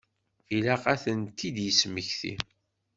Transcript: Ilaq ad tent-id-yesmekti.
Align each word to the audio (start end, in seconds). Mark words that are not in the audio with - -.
Ilaq 0.55 0.83
ad 0.93 0.99
tent-id-yesmekti. 1.03 2.33